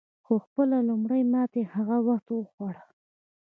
خو 0.25 0.33
خپله 0.45 0.77
لومړۍ 0.89 1.21
ماته 1.33 1.57
یې 1.61 1.71
هغه 1.75 1.97
وخت 2.07 2.27
وخوړه. 2.31 2.83